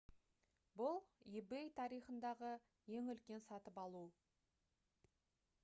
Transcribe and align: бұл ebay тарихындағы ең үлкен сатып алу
бұл 0.79 0.95
ebay 1.41 1.67
тарихындағы 1.79 2.49
ең 3.01 3.13
үлкен 3.15 3.45
сатып 3.51 3.81
алу 3.85 4.05